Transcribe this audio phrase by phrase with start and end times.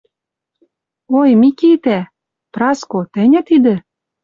[1.19, 1.99] «Ой, Микитӓ!»—
[2.53, 3.75] «Праско, тӹньӹ тидӹ?»